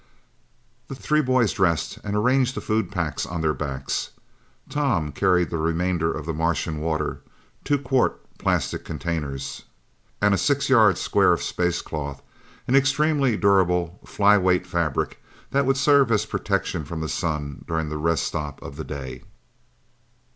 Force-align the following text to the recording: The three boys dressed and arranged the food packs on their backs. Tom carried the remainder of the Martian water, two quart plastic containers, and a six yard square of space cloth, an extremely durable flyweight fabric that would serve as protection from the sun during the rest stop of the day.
The 0.87 0.95
three 0.95 1.21
boys 1.21 1.53
dressed 1.53 1.99
and 2.03 2.15
arranged 2.15 2.55
the 2.55 2.59
food 2.59 2.91
packs 2.91 3.23
on 3.23 3.41
their 3.41 3.53
backs. 3.53 4.09
Tom 4.67 5.11
carried 5.11 5.51
the 5.51 5.59
remainder 5.59 6.11
of 6.11 6.25
the 6.25 6.33
Martian 6.33 6.79
water, 6.79 7.21
two 7.63 7.77
quart 7.77 8.19
plastic 8.39 8.83
containers, 8.83 9.65
and 10.19 10.33
a 10.33 10.39
six 10.39 10.69
yard 10.69 10.97
square 10.97 11.33
of 11.33 11.43
space 11.43 11.83
cloth, 11.83 12.23
an 12.67 12.75
extremely 12.75 13.37
durable 13.37 13.99
flyweight 14.03 14.65
fabric 14.65 15.21
that 15.51 15.67
would 15.67 15.77
serve 15.77 16.11
as 16.11 16.25
protection 16.25 16.83
from 16.83 17.01
the 17.01 17.07
sun 17.07 17.63
during 17.67 17.89
the 17.89 17.97
rest 17.97 18.23
stop 18.23 18.59
of 18.63 18.77
the 18.77 18.83
day. 18.83 19.21